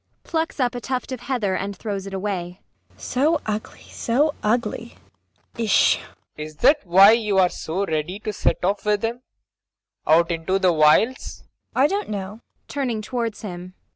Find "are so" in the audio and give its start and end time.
7.37-7.85